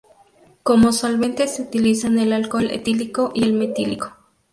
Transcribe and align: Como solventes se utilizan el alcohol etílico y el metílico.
Como 0.63 0.93
solventes 0.93 1.55
se 1.57 1.61
utilizan 1.61 2.17
el 2.17 2.33
alcohol 2.33 2.71
etílico 2.71 3.29
y 3.35 3.43
el 3.43 3.53
metílico. 3.53 4.15